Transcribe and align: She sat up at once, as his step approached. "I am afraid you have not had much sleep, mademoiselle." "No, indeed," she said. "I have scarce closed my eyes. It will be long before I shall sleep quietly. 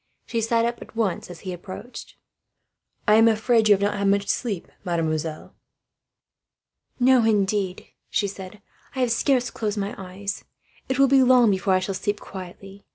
She 0.25 0.41
sat 0.41 0.65
up 0.65 0.81
at 0.81 0.95
once, 0.95 1.29
as 1.29 1.41
his 1.41 1.51
step 1.51 1.59
approached. 1.59 2.15
"I 3.07 3.17
am 3.17 3.27
afraid 3.27 3.69
you 3.69 3.75
have 3.75 3.83
not 3.83 3.95
had 3.99 4.07
much 4.07 4.27
sleep, 4.27 4.67
mademoiselle." 4.83 5.53
"No, 6.99 7.23
indeed," 7.23 7.89
she 8.09 8.27
said. 8.27 8.63
"I 8.95 9.01
have 9.01 9.11
scarce 9.11 9.51
closed 9.51 9.77
my 9.77 9.93
eyes. 9.99 10.43
It 10.89 10.97
will 10.97 11.07
be 11.07 11.21
long 11.21 11.51
before 11.51 11.75
I 11.75 11.79
shall 11.79 11.93
sleep 11.93 12.19
quietly. 12.19 12.83